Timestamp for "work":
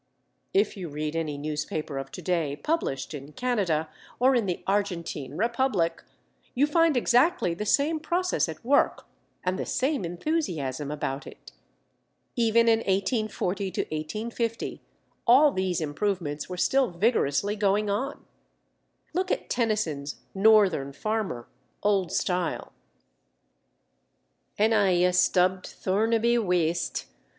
8.65-9.05